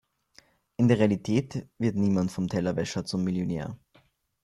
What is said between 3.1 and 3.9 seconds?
Millionär.